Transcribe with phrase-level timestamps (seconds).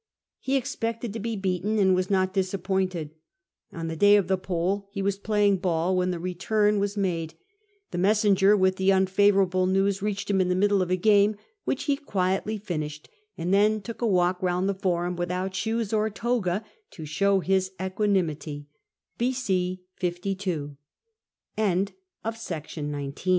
[0.39, 3.11] He expected to be beaten, and was not disappointed;
[3.71, 6.81] on the day of the poll he was playing ball when the return P 226
[6.81, 7.33] CATO was made.
[7.91, 11.35] The messenger with the unfavourable news reached him in the middle of a game,
[11.65, 16.09] which he quietly finished, and then took a walk round the Forum without shoes or
[16.09, 17.51] toga to s